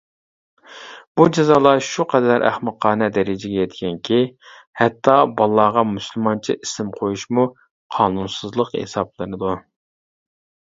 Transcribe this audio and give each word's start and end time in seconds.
بۇ 1.19 1.25
جازالار 1.37 1.83
شۇ 1.87 2.05
قەدەر 2.13 2.45
ئەخمىقانە 2.51 3.09
دەرىجىگە 3.19 3.61
يەتكەنكى 3.65 4.19
ھەتتا 4.81 5.19
بالىلارغا 5.43 5.85
مۇسۇلمانچە 5.91 6.57
ئىسىم 6.59 6.91
قويۇشمۇ 6.99 7.47
قانۇنسىزلىق 7.99 8.77
ھېسابلىنىدۇ. 8.83 9.57